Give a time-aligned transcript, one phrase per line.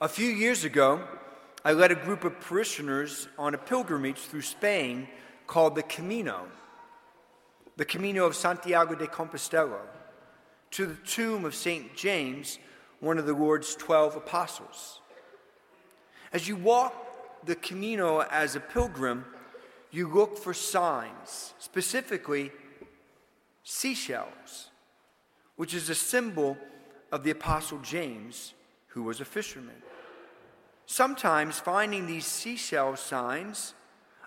[0.00, 1.06] A few years ago,
[1.64, 5.06] I led a group of parishioners on a pilgrimage through Spain
[5.46, 6.48] called the Camino,
[7.76, 9.78] the Camino of Santiago de Compostela,
[10.72, 11.94] to the tomb of St.
[11.94, 12.58] James,
[12.98, 15.00] one of the Lord's 12 apostles.
[16.32, 19.24] As you walk the Camino as a pilgrim,
[19.92, 22.50] you look for signs, specifically
[23.62, 24.70] seashells,
[25.54, 26.58] which is a symbol
[27.12, 28.54] of the Apostle James,
[28.94, 29.82] who was a fisherman.
[30.86, 33.74] Sometimes finding these seashell signs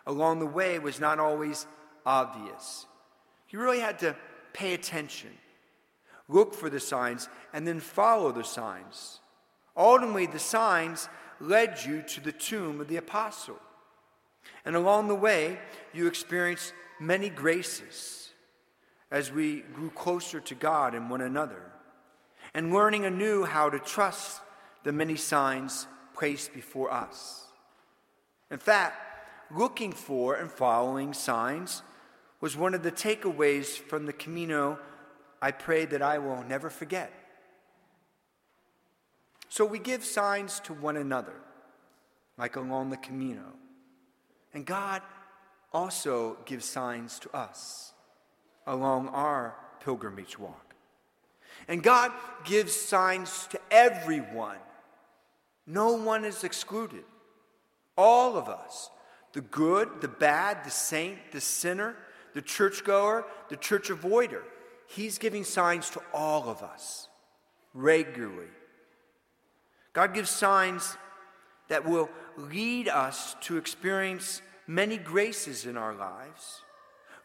[0.05, 1.65] along the way was not always
[2.05, 2.85] obvious.
[3.49, 4.15] You really had to
[4.51, 5.29] pay attention,
[6.27, 9.21] look for the signs, and then follow the signs.
[9.75, 11.07] Ultimately, the signs
[11.39, 13.59] led you to the tomb of the apostle.
[14.65, 15.59] And along the way,
[15.93, 18.31] you experienced many graces
[19.11, 21.71] as we grew closer to God and one another,
[22.53, 24.41] and learning anew how to trust
[24.83, 27.45] the many signs placed before us.
[28.49, 28.95] In fact,
[29.51, 31.83] looking for and following signs
[32.41, 34.79] was one of the takeaways from the Camino
[35.41, 37.11] I pray that I will never forget.
[39.49, 41.35] So we give signs to one another,
[42.37, 43.53] like along the Camino.
[44.53, 45.01] And God
[45.73, 47.93] also gives signs to us
[48.65, 50.75] along our pilgrimage walk.
[51.67, 52.11] And God
[52.45, 54.57] gives signs to everyone.
[55.67, 57.03] No one is excluded.
[57.97, 58.89] All of us
[59.33, 61.95] the good, the bad, the saint, the sinner,
[62.33, 64.41] the churchgoer, the church avoider.
[64.87, 67.07] He's giving signs to all of us
[67.73, 68.47] regularly.
[69.93, 70.97] God gives signs
[71.67, 76.61] that will lead us to experience many graces in our lives,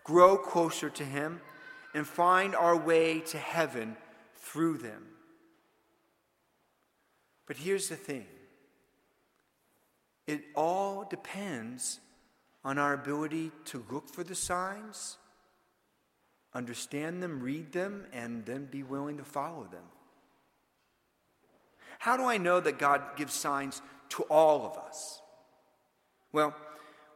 [0.05, 1.41] grow closer to Him,
[1.95, 3.97] and find our way to heaven
[4.37, 5.07] through them.
[7.53, 8.25] But here's the thing
[10.27, 12.01] it all depends
[12.65, 15.19] on our ability to look for the signs,
[16.55, 19.85] understand them, read them, and then be willing to follow them.
[21.99, 25.21] How do I know that God gives signs to all of us?
[26.33, 26.57] Well,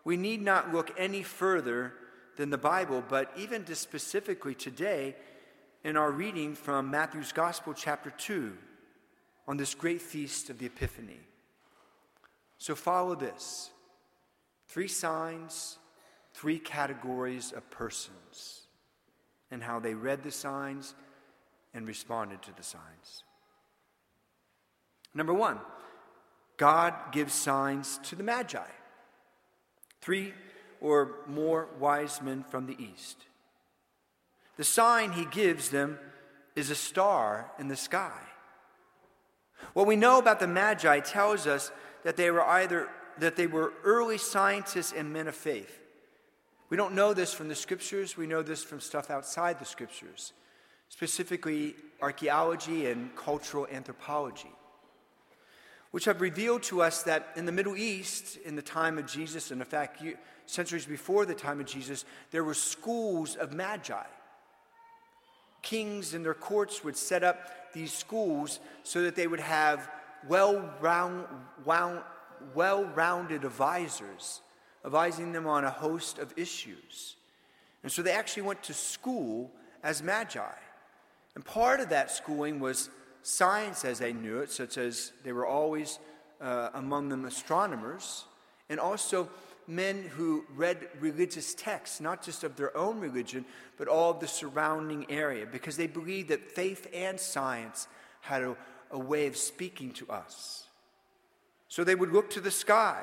[0.05, 1.95] we need not look any further
[2.37, 5.17] than the Bible, but even specifically today
[5.83, 8.53] in our reading from Matthew's Gospel, chapter 2,
[9.49, 11.21] on this great feast of the Epiphany.
[12.59, 13.71] So follow this
[14.67, 15.79] three signs,
[16.35, 18.63] three categories of persons,
[19.51, 20.95] and how they read the signs
[21.73, 23.23] and responded to the signs.
[25.15, 25.59] Number one,
[26.57, 28.59] God gives signs to the Magi,
[30.01, 30.35] three
[30.81, 33.19] or more wise men from the east.
[34.57, 35.99] The sign he gives them
[36.55, 38.19] is a star in the sky.
[39.73, 41.71] What we know about the Magi tells us
[42.05, 45.81] that they were either that they were early scientists and men of faith.
[46.69, 50.35] We don't know this from the scriptures, we know this from stuff outside the scriptures,
[50.91, 54.51] specifically archaeology and cultural anthropology
[55.97, 59.51] which have revealed to us that in the Middle East, in the time of Jesus,
[59.51, 60.03] and in fact,
[60.45, 64.05] centuries before the time of Jesus, there were schools of magi.
[65.67, 69.91] Kings and their courts would set up these schools so that they would have
[70.29, 71.25] well round,
[72.55, 74.43] well rounded advisors,
[74.85, 77.17] advising them on a host of issues.
[77.83, 79.51] And so they actually went to school
[79.83, 80.57] as magi.
[81.35, 82.89] And part of that schooling was
[83.25, 85.99] science as they knew it, such as they were always
[86.41, 88.25] uh, among them astronomers,
[88.69, 89.29] and also
[89.69, 93.45] men who read religious texts, not just of their own religion,
[93.77, 97.89] but all of the surrounding area, because they believed that faith and science
[98.21, 98.57] had a,
[98.91, 100.65] a way of speaking to us.
[101.69, 103.03] So they would look to the sky,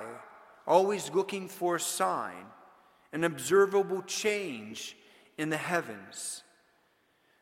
[0.66, 2.46] always looking for a sign,
[3.12, 4.96] an observable change
[5.38, 6.44] in the heavens.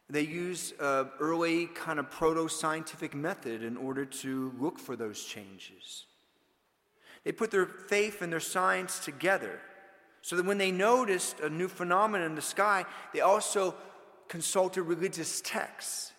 [0.09, 5.23] They used an early kind of proto scientific method in order to look for those
[5.23, 6.05] changes.
[7.23, 9.59] They put their faith and their science together
[10.21, 13.75] so that when they noticed a new phenomenon in the sky, they also
[14.27, 16.13] consulted religious texts.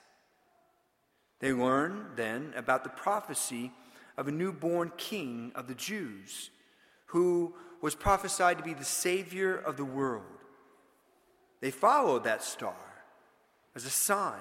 [1.41, 3.73] They learned then about the prophecy
[4.17, 6.51] of a newborn king of the Jews
[7.07, 10.25] who was prophesied to be the savior of the world.
[11.61, 12.75] They followed that star
[13.75, 14.41] as a sign,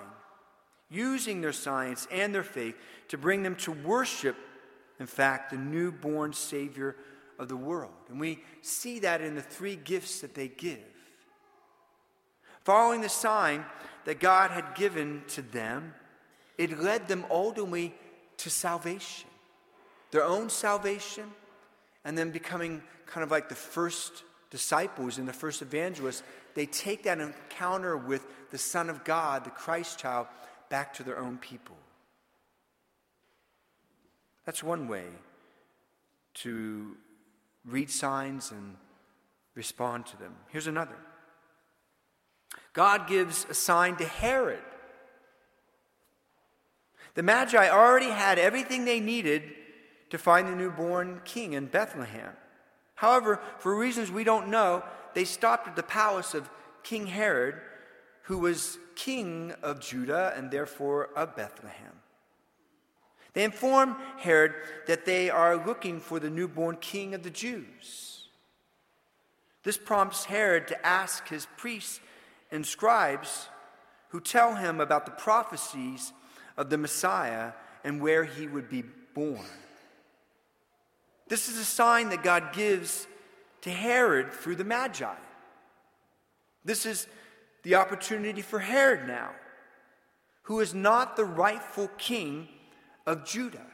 [0.90, 2.76] using their science and their faith
[3.08, 4.36] to bring them to worship,
[5.02, 6.96] in fact, the newborn Savior
[7.40, 7.92] of the world.
[8.10, 10.78] And we see that in the three gifts that they give.
[12.64, 13.66] Following the sign
[14.06, 15.96] that God had given to them,
[16.58, 17.96] it led them ultimately
[18.38, 19.28] to salvation.
[20.12, 21.24] their own salvation
[22.04, 27.04] and then becoming kind of like the first disciples and the first evangelists, they take
[27.04, 30.28] that encounter with the Son of God, the Christ child,
[30.70, 31.78] back to their own people.
[34.52, 35.06] That's one way
[36.34, 36.98] to
[37.64, 38.76] read signs and
[39.56, 40.36] respond to them.
[40.50, 40.98] Here's another
[42.74, 44.60] God gives a sign to Herod.
[47.14, 49.44] The Magi already had everything they needed
[50.10, 52.34] to find the newborn king in Bethlehem.
[52.96, 54.84] However, for reasons we don't know,
[55.14, 56.50] they stopped at the palace of
[56.84, 57.56] King Herod,
[58.24, 62.01] who was king of Judah and therefore of Bethlehem.
[63.34, 64.54] They inform Herod
[64.88, 68.28] that they are looking for the newborn king of the Jews.
[69.64, 72.00] This prompts Herod to ask his priests
[72.52, 73.48] and scribes
[74.10, 76.12] who tell him about the prophecies
[76.58, 78.84] of the Messiah and where he would be
[79.14, 79.46] born.
[81.28, 83.08] This is a sign that God gives
[83.62, 85.16] to Herod through the Magi.
[86.66, 87.08] This is
[87.64, 89.30] the opportunity for Herod now,
[90.44, 92.50] who is not the rightful king
[93.06, 93.66] of Judah.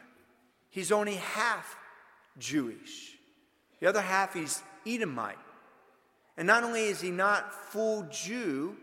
[0.70, 1.76] He's only half
[2.38, 3.18] Jewish,
[3.80, 5.38] the other half he's Edomite.
[6.38, 8.76] And not only is he not full Jew,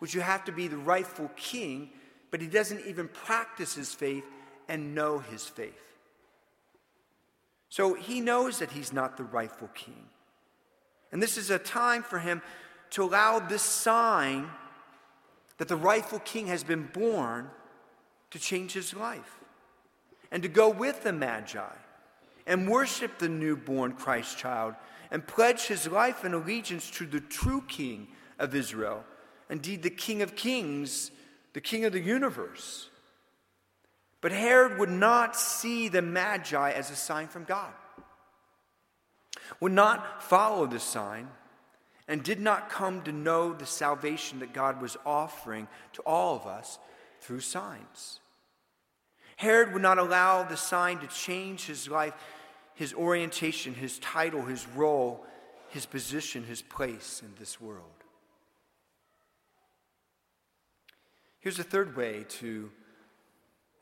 [0.00, 1.90] which you have to be the rightful king,
[2.30, 4.24] but he doesn't even practice his faith
[4.68, 5.72] and know his faith.
[7.68, 10.08] So he knows that he's not the rightful king.
[11.12, 12.42] And this is a time for him
[12.90, 14.50] to allow this sign
[15.58, 17.50] that the rightful king has been born
[18.30, 19.40] to change his life
[20.30, 21.74] and to go with the Magi
[22.46, 24.74] and worship the newborn Christ child
[25.10, 28.08] and pledge his life and allegiance to the true king
[28.38, 29.04] of Israel,
[29.48, 31.10] indeed, the king of kings,
[31.52, 32.90] the king of the universe.
[34.20, 37.72] But Herod would not see the Magi as a sign from God,
[39.60, 41.28] would not follow the sign,
[42.08, 46.46] and did not come to know the salvation that God was offering to all of
[46.46, 46.78] us
[47.20, 48.20] through signs.
[49.36, 52.14] Herod would not allow the sign to change his life,
[52.74, 55.24] his orientation, his title, his role,
[55.68, 57.84] his position, his place in this world.
[61.40, 62.70] Here's a third way to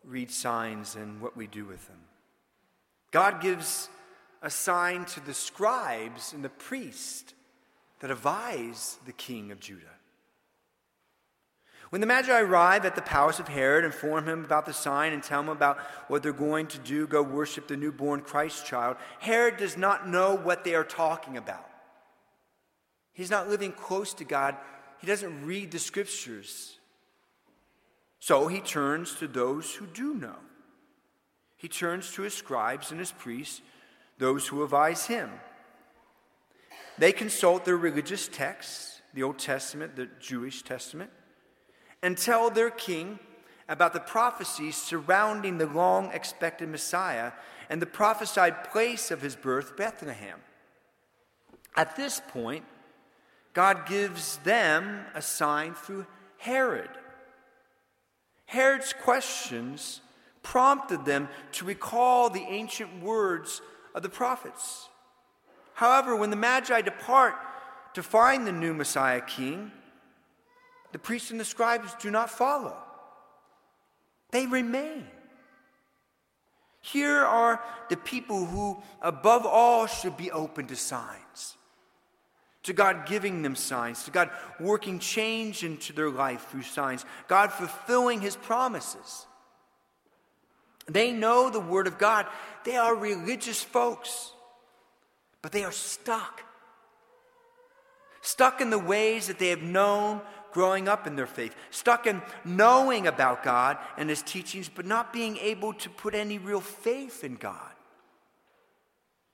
[0.04, 2.00] read signs and what we do with them.
[3.10, 3.88] God gives
[4.42, 7.34] a sign to the scribes and the priest
[8.00, 9.86] that advise the king of Judah.
[11.94, 15.22] When the Magi arrive at the palace of Herod, inform him about the sign and
[15.22, 19.58] tell him about what they're going to do, go worship the newborn Christ child, Herod
[19.58, 21.64] does not know what they are talking about.
[23.12, 24.56] He's not living close to God.
[24.98, 26.80] He doesn't read the scriptures.
[28.18, 30.38] So he turns to those who do know.
[31.56, 33.62] He turns to his scribes and his priests,
[34.18, 35.30] those who advise him.
[36.98, 41.12] They consult their religious texts, the Old Testament, the Jewish Testament
[42.04, 43.18] and tell their king
[43.66, 47.32] about the prophecies surrounding the long expected Messiah
[47.70, 50.38] and the prophesied place of his birth, Bethlehem.
[51.74, 52.66] At this point,
[53.54, 56.04] God gives them a sign through
[56.36, 56.90] Herod.
[58.44, 60.02] Herod's questions
[60.42, 63.62] prompted them to recall the ancient words
[63.94, 64.90] of the prophets.
[65.72, 67.34] However, when the Magi depart
[67.94, 69.72] to find the new Messiah king,
[70.94, 72.76] the priests and the scribes do not follow,
[74.30, 75.04] they remain.
[76.82, 81.56] Here are the people who, above all, should be open to signs,
[82.62, 87.50] to God giving them signs, to God working change into their life through signs, God
[87.50, 89.26] fulfilling his promises.
[90.86, 92.26] They know the Word of God.
[92.62, 94.30] They are religious folks,
[95.42, 96.44] but they are stuck.
[98.20, 100.22] Stuck in the ways that they have known
[100.54, 105.12] growing up in their faith, stuck in knowing about God and His teachings, but not
[105.12, 107.72] being able to put any real faith in God,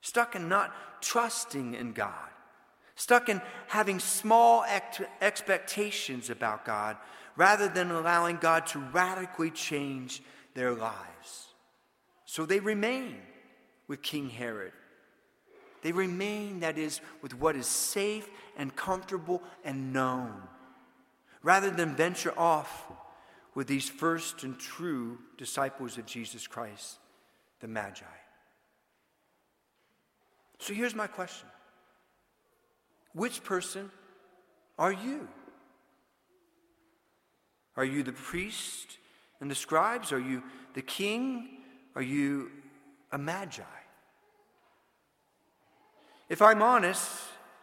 [0.00, 2.30] stuck in not trusting in God,
[2.96, 6.96] stuck in having small ex- expectations about God
[7.36, 10.22] rather than allowing God to radically change
[10.54, 11.48] their lives.
[12.24, 13.16] So they remain
[13.88, 14.72] with King Herod.
[15.82, 20.42] They remain, that is, with what is safe and comfortable and known
[21.42, 22.86] rather than venture off
[23.54, 26.98] with these first and true disciples of Jesus Christ,
[27.60, 28.04] the Magi.
[30.58, 31.48] So here's my question
[33.12, 33.90] Which person
[34.78, 35.28] are you?
[37.76, 38.98] Are you the priest
[39.40, 40.12] and the scribes?
[40.12, 40.42] Are you
[40.74, 41.48] the king?
[41.94, 42.50] Are you
[43.12, 43.62] a magi.
[46.28, 47.10] If I'm honest,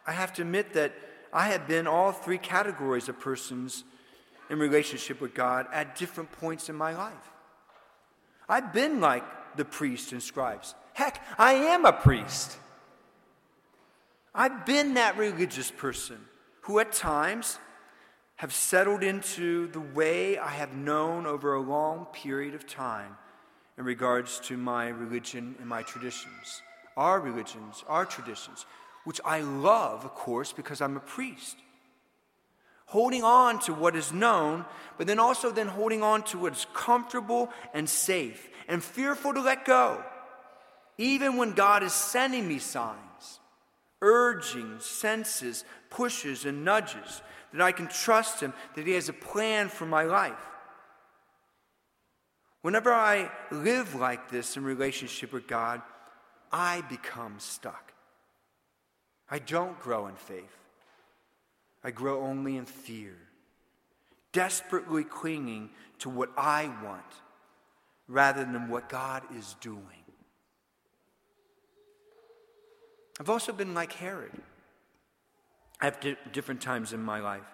[0.06, 0.94] I have to admit that
[1.34, 3.84] I have been all three categories of persons
[4.50, 7.32] in relationship with God at different points in my life.
[8.48, 9.24] I've been like
[9.58, 10.74] the priests and scribes.
[10.94, 12.58] Heck, I am a priest.
[14.34, 16.18] I've been that religious person
[16.62, 17.60] who at times
[18.36, 23.18] have settled into the way I have known over a long period of time
[23.78, 26.62] in regards to my religion and my traditions,
[26.96, 28.66] our religions, our traditions,
[29.08, 31.56] which I love, of course, because I'm a priest.
[32.88, 34.66] Holding on to what is known,
[34.98, 39.40] but then also then holding on to what is comfortable and safe, and fearful to
[39.40, 40.04] let go,
[40.98, 43.40] even when God is sending me signs,
[44.02, 47.22] urging, senses, pushes, and nudges
[47.54, 50.50] that I can trust Him, that He has a plan for my life.
[52.62, 55.82] Whenever I live like this in relationship with God,
[56.52, 57.94] I become stuck.
[59.30, 60.58] I don't grow in faith.
[61.84, 63.16] I grow only in fear,
[64.32, 65.70] desperately clinging
[66.00, 67.04] to what I want
[68.08, 69.82] rather than what God is doing.
[73.20, 74.32] I've also been like Herod
[75.82, 77.48] at different times in my life.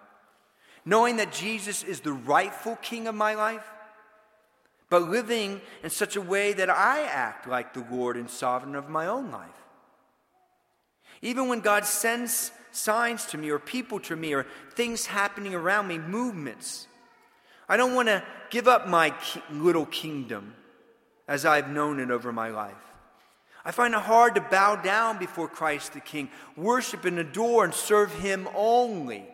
[0.85, 3.65] Knowing that Jesus is the rightful king of my life,
[4.89, 8.89] but living in such a way that I act like the Lord and sovereign of
[8.89, 9.49] my own life.
[11.23, 15.87] Even when God sends signs to me, or people to me, or things happening around
[15.87, 16.85] me, movements,
[17.69, 19.13] I don't want to give up my
[19.49, 20.53] little kingdom
[21.25, 22.75] as I've known it over my life.
[23.63, 27.73] I find it hard to bow down before Christ the King, worship and adore and
[27.73, 29.25] serve Him only.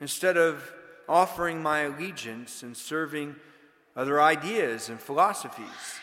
[0.00, 0.72] Instead of
[1.08, 3.36] offering my allegiance and serving
[3.94, 6.00] other ideas and philosophies,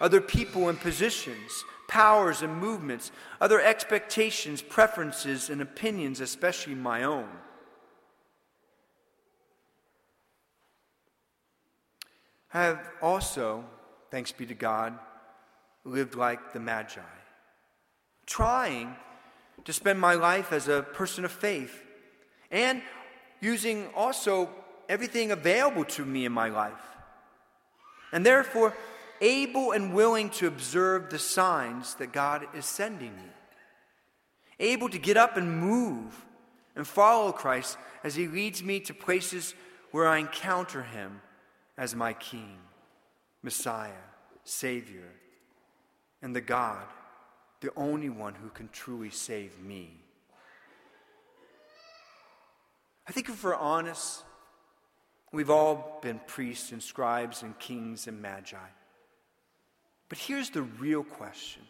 [0.00, 7.28] other people and positions, powers and movements, other expectations, preferences, and opinions, especially my own.
[12.52, 13.64] I have also,
[14.10, 14.98] thanks be to God,
[15.84, 17.00] lived like the Magi,
[18.26, 18.96] trying
[19.64, 21.80] to spend my life as a person of faith
[22.50, 22.82] and
[23.40, 24.50] using also
[24.88, 26.88] everything available to me in my life.
[28.10, 28.74] And therefore,
[29.20, 33.30] able and willing to observe the signs that God is sending me.
[34.60, 36.24] Able to get up and move
[36.76, 39.54] and follow Christ as He leads me to places
[39.90, 41.20] where I encounter Him
[41.76, 42.58] as my King,
[43.42, 43.90] Messiah,
[44.44, 45.10] Savior,
[46.22, 46.84] and the God,
[47.60, 50.00] the only one who can truly save me.
[53.06, 54.22] I think if we're honest,
[55.32, 58.56] we've all been priests and scribes and kings and magi.
[60.14, 61.62] But here's the real question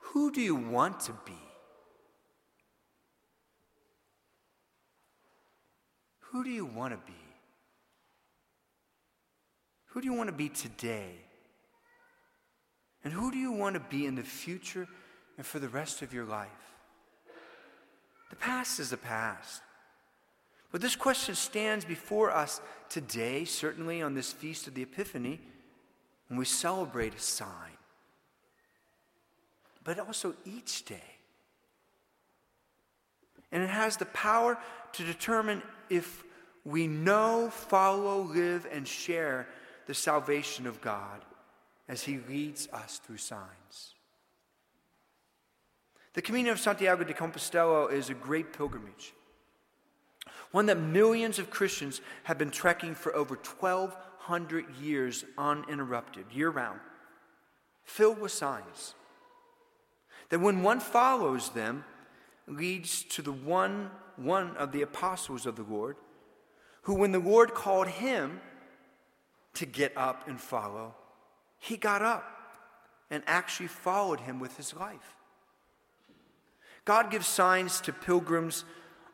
[0.00, 1.42] Who do you want to be?
[6.20, 7.18] Who do you want to be?
[9.88, 11.16] Who do you want to be today?
[13.04, 14.88] And who do you want to be in the future
[15.36, 16.48] and for the rest of your life?
[18.30, 19.60] The past is the past.
[20.72, 25.40] But this question stands before us today, certainly on this feast of the Epiphany,
[26.30, 27.76] when we celebrate a sign,
[29.82, 31.02] but also each day.
[33.50, 34.56] And it has the power
[34.92, 36.22] to determine if
[36.64, 39.48] we know, follow, live, and share
[39.88, 41.24] the salvation of God
[41.88, 43.94] as he leads us through signs.
[46.12, 49.14] The Camino of Santiago de Compostela is a great pilgrimage,
[50.52, 56.80] one that millions of Christians have been trekking for over 1,200 years uninterrupted, year round,
[57.84, 58.94] filled with signs.
[60.30, 61.84] That when one follows them,
[62.46, 65.96] leads to the one, one of the apostles of the Lord,
[66.82, 68.40] who, when the Lord called him
[69.54, 70.94] to get up and follow,
[71.58, 72.24] he got up
[73.10, 75.16] and actually followed him with his life.
[76.84, 78.64] God gives signs to pilgrims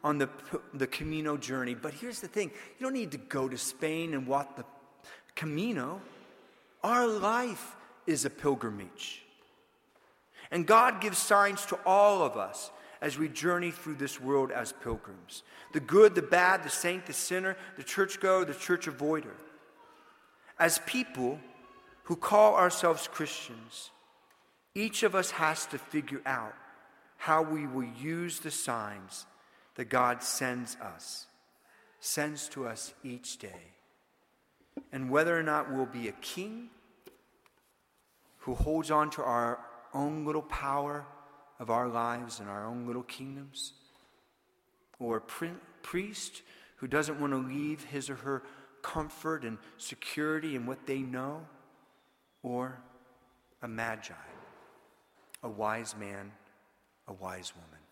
[0.06, 0.28] on the,
[0.72, 4.25] the Camino journey, but here's the thing you don't need to go to Spain and
[4.25, 4.64] walk the
[5.34, 6.00] Camino.
[6.84, 7.75] Our life
[8.06, 9.25] is a pilgrimage.
[10.52, 12.70] And God gives signs to all of us
[13.00, 17.12] as we journey through this world as pilgrims the good, the bad, the saint, the
[17.12, 19.34] sinner, the churchgoer, the church avoider.
[20.56, 21.40] As people
[22.04, 23.90] who call ourselves Christians,
[24.72, 26.54] each of us has to figure out
[27.16, 29.26] how we will use the signs
[29.76, 31.26] that God sends us,
[32.00, 33.73] sends to us each day,
[34.92, 36.68] and whether or not we'll be a king
[38.38, 39.59] who holds on to our
[39.92, 41.04] own little power
[41.59, 43.73] of our lives and our own little kingdoms?
[44.99, 45.50] Or a pri-
[45.83, 46.42] priest
[46.76, 48.42] who doesn't want to leave his or her
[48.83, 51.47] comfort and security and what they know?
[52.42, 52.78] Or
[53.62, 54.14] a magi,
[55.42, 56.33] a wise man,
[57.09, 57.85] a wise woman?